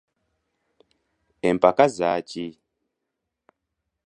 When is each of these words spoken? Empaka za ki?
Empaka 1.49 1.85
za 1.97 2.11
ki? 2.29 2.45